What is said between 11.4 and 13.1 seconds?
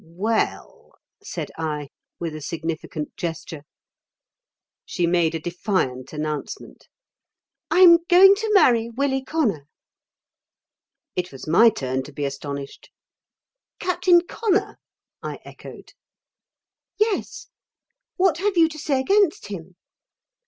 my turn to be astonished.